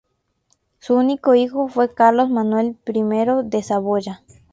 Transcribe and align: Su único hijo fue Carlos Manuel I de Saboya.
Su 0.79 0.95
único 0.95 1.35
hijo 1.35 1.67
fue 1.67 1.93
Carlos 1.93 2.27
Manuel 2.31 2.75
I 2.87 3.03
de 3.47 3.61
Saboya. 3.61 4.23